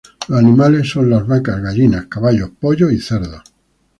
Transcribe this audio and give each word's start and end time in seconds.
Los 0.29 0.39
animales 0.39 0.89
son 0.89 1.11
las 1.11 1.27
vacas, 1.27 1.61
gallinas, 1.61 2.07
caballos, 2.07 2.49
pollos 2.59 2.91
y 2.91 2.99
cerdos. 2.99 3.43